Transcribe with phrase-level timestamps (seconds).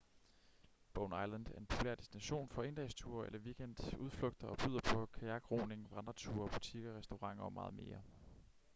[0.93, 6.49] bowen island er en populær destination for endagsture eller weekendudflugter og byder på kajakroning vandreture
[6.51, 8.01] butikker restauranter og meget mere